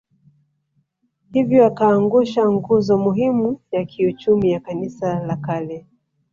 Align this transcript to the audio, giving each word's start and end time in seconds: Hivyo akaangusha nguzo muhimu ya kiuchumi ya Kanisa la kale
Hivyo 1.33 1.65
akaangusha 1.65 2.51
nguzo 2.51 2.97
muhimu 2.97 3.59
ya 3.71 3.85
kiuchumi 3.85 4.51
ya 4.51 4.59
Kanisa 4.59 5.19
la 5.19 5.35
kale 5.35 5.85